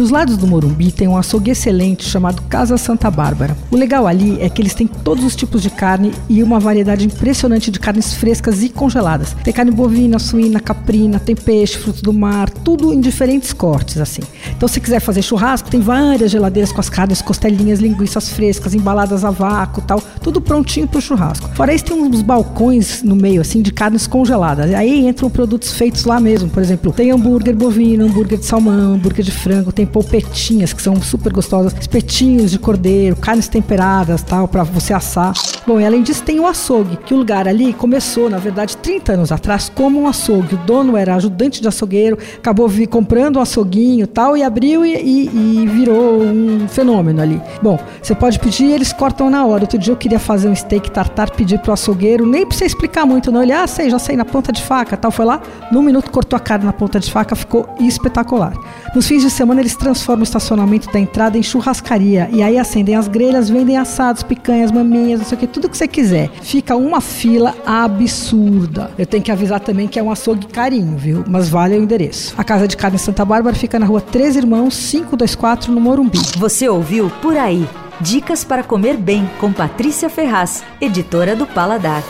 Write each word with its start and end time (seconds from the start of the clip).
Nos 0.00 0.08
lados 0.08 0.38
do 0.38 0.46
Morumbi 0.46 0.90
tem 0.90 1.06
um 1.06 1.14
açougue 1.14 1.50
excelente 1.50 2.04
chamado 2.04 2.40
Casa 2.48 2.78
Santa 2.78 3.10
Bárbara. 3.10 3.54
O 3.70 3.76
legal 3.76 4.06
ali 4.06 4.40
é 4.40 4.48
que 4.48 4.62
eles 4.62 4.72
têm 4.72 4.86
todos 4.86 5.22
os 5.22 5.36
tipos 5.36 5.60
de 5.60 5.68
carne 5.68 6.10
e 6.26 6.42
uma 6.42 6.58
variedade 6.58 7.04
impressionante 7.04 7.70
de 7.70 7.78
carnes 7.78 8.14
frescas 8.14 8.62
e 8.62 8.70
congeladas. 8.70 9.36
Tem 9.44 9.52
carne 9.52 9.70
bovina, 9.70 10.18
suína, 10.18 10.58
caprina, 10.58 11.20
tem 11.20 11.36
peixe, 11.36 11.76
frutos 11.76 12.00
do 12.00 12.14
mar, 12.14 12.48
tudo 12.48 12.94
em 12.94 12.98
diferentes 12.98 13.52
cortes 13.52 13.98
assim. 13.98 14.22
Então 14.56 14.66
se 14.66 14.80
quiser 14.80 15.00
fazer 15.00 15.20
churrasco, 15.20 15.70
tem 15.70 15.82
várias 15.82 16.30
geladeiras 16.30 16.72
com 16.72 16.80
as 16.80 16.88
carnes, 16.88 17.20
costelinhas, 17.20 17.78
linguiças 17.78 18.30
frescas, 18.30 18.74
embaladas 18.74 19.22
a 19.22 19.30
vácuo, 19.30 19.82
tal, 19.82 20.00
tudo 20.22 20.40
prontinho 20.40 20.88
para 20.88 20.98
o 20.98 21.02
churrasco. 21.02 21.46
Fora 21.54 21.74
isso 21.74 21.84
tem 21.84 22.00
uns 22.00 22.22
balcões 22.22 23.02
no 23.02 23.14
meio 23.14 23.42
assim 23.42 23.60
de 23.60 23.70
carnes 23.70 24.06
congeladas. 24.06 24.72
Aí 24.72 25.06
entram 25.06 25.28
produtos 25.28 25.72
feitos 25.72 26.06
lá 26.06 26.18
mesmo, 26.18 26.48
por 26.48 26.62
exemplo, 26.62 26.90
tem 26.90 27.10
hambúrguer 27.10 27.54
bovino, 27.54 28.06
hambúrguer 28.06 28.38
de 28.38 28.46
salmão, 28.46 28.94
hambúrguer 28.94 29.22
de 29.22 29.30
frango, 29.30 29.70
tem 29.70 29.89
polpetinhas 29.90 30.72
que 30.72 30.80
são 30.80 31.00
super 31.02 31.32
gostosas, 31.32 31.74
espetinhos 31.78 32.50
de 32.50 32.58
cordeiro, 32.58 33.16
carnes 33.16 33.48
temperadas, 33.48 34.22
tal, 34.22 34.48
para 34.48 34.62
você 34.62 34.92
assar. 34.92 35.34
Bom, 35.66 35.80
e 35.80 35.84
além 35.84 36.02
disso 36.02 36.22
tem 36.22 36.40
o 36.40 36.46
açougue, 36.46 36.96
que 36.96 37.12
o 37.12 37.16
lugar 37.16 37.46
ali 37.46 37.72
começou, 37.72 38.30
na 38.30 38.38
verdade, 38.38 38.76
30 38.76 39.12
anos 39.12 39.32
atrás 39.32 39.70
como 39.74 40.00
um 40.00 40.08
açougue. 40.08 40.54
O 40.54 40.58
dono 40.58 40.96
era 40.96 41.14
ajudante 41.14 41.60
de 41.60 41.68
açougueiro, 41.68 42.18
acabou 42.36 42.70
comprando 42.88 43.36
um 43.36 43.42
açouguinho, 43.42 44.06
tal, 44.06 44.36
e 44.36 44.42
abriu 44.42 44.84
e, 44.84 44.94
e, 44.94 45.26
e 45.26 45.66
virou 45.66 46.22
um 46.22 46.66
fenômeno 46.68 47.20
ali. 47.20 47.40
Bom, 47.62 47.78
você 48.02 48.14
pode 48.14 48.38
pedir, 48.38 48.70
eles 48.70 48.92
cortam 48.92 49.28
na 49.28 49.44
hora. 49.44 49.62
Outro 49.62 49.78
dia 49.78 49.92
eu 49.92 49.96
queria 49.96 50.18
fazer 50.18 50.48
um 50.48 50.54
steak 50.54 50.90
tartar, 50.90 51.30
pedir 51.30 51.58
pro 51.58 51.72
açougueiro, 51.72 52.26
nem 52.26 52.46
precisa 52.46 52.66
explicar 52.66 53.04
muito, 53.04 53.30
não. 53.30 53.42
Ele, 53.42 53.52
ah, 53.52 53.66
sei, 53.66 53.90
já 53.90 53.98
sei, 53.98 54.16
na 54.16 54.24
ponta 54.24 54.52
de 54.52 54.62
faca, 54.62 54.96
tal, 54.96 55.10
foi 55.10 55.24
lá, 55.24 55.40
num 55.70 55.82
minuto 55.82 56.10
cortou 56.10 56.36
a 56.36 56.40
carne 56.40 56.64
na 56.64 56.72
ponta 56.72 56.98
de 56.98 57.10
faca, 57.10 57.34
ficou 57.34 57.68
espetacular. 57.78 58.52
Nos 58.94 59.06
fins 59.06 59.22
de 59.22 59.30
semana 59.30 59.60
eles 59.70 59.76
transformam 59.76 60.20
o 60.20 60.24
estacionamento 60.24 60.90
da 60.92 60.98
entrada 60.98 61.38
em 61.38 61.42
churrascaria 61.42 62.28
e 62.32 62.42
aí 62.42 62.58
acendem 62.58 62.96
as 62.96 63.06
grelhas, 63.06 63.48
vendem 63.48 63.76
assados, 63.76 64.22
picanhas, 64.22 64.72
maminhas, 64.72 65.20
não 65.20 65.26
sei 65.26 65.36
o 65.36 65.40
que, 65.40 65.46
tudo 65.46 65.68
que 65.68 65.76
você 65.76 65.86
quiser. 65.86 66.30
Fica 66.42 66.76
uma 66.76 67.00
fila 67.00 67.54
absurda. 67.64 68.90
Eu 68.98 69.06
tenho 69.06 69.22
que 69.22 69.30
avisar 69.30 69.60
também 69.60 69.86
que 69.86 69.98
é 69.98 70.02
um 70.02 70.10
açougue 70.10 70.46
carinho, 70.46 70.96
viu? 70.96 71.24
Mas 71.28 71.48
vale 71.48 71.78
o 71.78 71.82
endereço. 71.82 72.34
A 72.36 72.44
Casa 72.44 72.66
de 72.66 72.76
Carne 72.76 72.98
Santa 72.98 73.24
Bárbara 73.24 73.54
fica 73.54 73.78
na 73.78 73.86
rua 73.86 74.00
Três 74.00 74.36
Irmãos, 74.36 74.76
524, 74.90 75.72
no 75.72 75.80
Morumbi. 75.80 76.20
Você 76.36 76.68
ouviu 76.68 77.10
Por 77.22 77.36
Aí. 77.36 77.66
Dicas 78.00 78.42
para 78.42 78.62
comer 78.62 78.96
bem 78.96 79.28
com 79.38 79.52
Patrícia 79.52 80.08
Ferraz, 80.08 80.64
editora 80.80 81.36
do 81.36 81.46
Paladar. 81.46 82.02